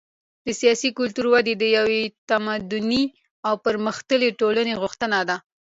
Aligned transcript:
د 0.45 0.47
سیاسي 0.61 0.89
کلتور 0.99 1.25
وده 1.33 1.53
د 1.57 1.63
یوې 1.77 2.01
متمدنې 2.09 3.03
او 3.47 3.53
پرمختللې 3.65 4.29
ټولنې 4.39 4.73
غوښتنه 4.81 5.19
ده. 5.29 5.37